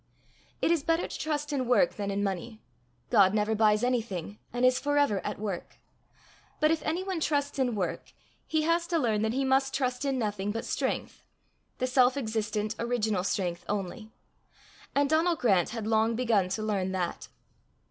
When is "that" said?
9.21-9.33, 16.93-17.27